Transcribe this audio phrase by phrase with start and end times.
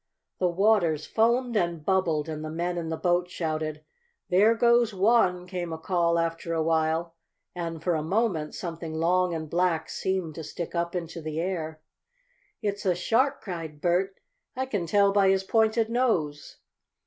[0.39, 3.83] The waters foamed and bubbled, and the men in the boats shouted:
[4.29, 7.13] "There goes one!" came a call after a while,
[7.53, 11.81] and, for a moment, something long and black seemed to stick up into the air.
[12.63, 14.19] "It's a shark!" cried Bert.
[14.55, 16.57] "I can tell by his pointed nose.